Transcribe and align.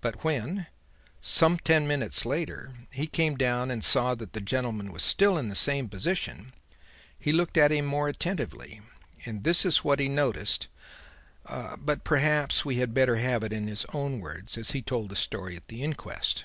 But 0.00 0.24
when, 0.24 0.68
some 1.20 1.58
ten 1.58 1.86
minutes 1.86 2.24
later, 2.24 2.72
he 2.92 3.06
came 3.06 3.36
down 3.36 3.70
and 3.70 3.84
saw 3.84 4.14
that 4.14 4.32
the 4.32 4.40
gentleman 4.40 4.90
was 4.90 5.02
still 5.02 5.36
in 5.36 5.48
the 5.48 5.54
same 5.54 5.86
position, 5.86 6.54
he 7.18 7.30
looked 7.30 7.58
at 7.58 7.70
him 7.70 7.84
more 7.84 8.08
attentively; 8.08 8.80
and 9.26 9.44
this 9.44 9.66
is 9.66 9.84
what 9.84 10.00
he 10.00 10.08
noticed 10.08 10.68
but 11.44 12.04
perhaps 12.04 12.64
we 12.64 12.76
had 12.76 12.94
better 12.94 13.16
have 13.16 13.44
it 13.44 13.52
in 13.52 13.66
his 13.68 13.84
own 13.92 14.18
words 14.20 14.56
as 14.56 14.70
he 14.70 14.80
told 14.80 15.10
the 15.10 15.14
story 15.14 15.56
at 15.56 15.68
the 15.68 15.82
inquest. 15.82 16.44